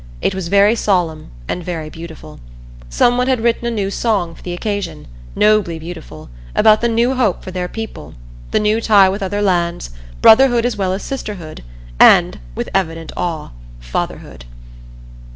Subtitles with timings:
[0.19, 2.39] It was very solemn and very beautiful.
[2.89, 7.43] Someone had written a new song for the occasion, nobly beautiful, about the New Hope
[7.43, 8.15] for their people
[8.49, 11.61] the New Tie with other lands Brotherhood as well as Sisterhood,
[11.99, 14.43] and, with evident awe, Fatherhood.